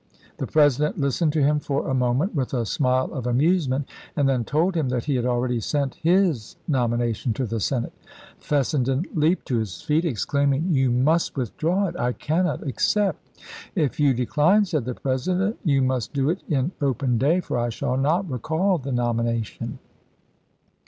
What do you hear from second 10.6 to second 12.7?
You must withdraw it. I cannot